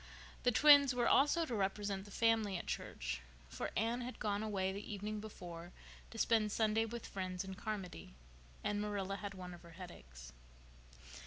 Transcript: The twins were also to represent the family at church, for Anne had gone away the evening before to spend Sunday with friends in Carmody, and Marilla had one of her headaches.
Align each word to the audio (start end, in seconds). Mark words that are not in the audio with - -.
The 0.41 0.51
twins 0.51 0.95
were 0.95 1.07
also 1.07 1.45
to 1.45 1.53
represent 1.53 2.05
the 2.05 2.09
family 2.09 2.57
at 2.57 2.65
church, 2.65 3.21
for 3.49 3.69
Anne 3.77 4.01
had 4.01 4.17
gone 4.17 4.41
away 4.41 4.71
the 4.71 4.91
evening 4.91 5.19
before 5.19 5.71
to 6.09 6.17
spend 6.17 6.51
Sunday 6.51 6.85
with 6.85 7.05
friends 7.05 7.43
in 7.43 7.53
Carmody, 7.53 8.15
and 8.63 8.81
Marilla 8.81 9.17
had 9.17 9.35
one 9.35 9.53
of 9.53 9.61
her 9.61 9.73
headaches. 9.77 10.33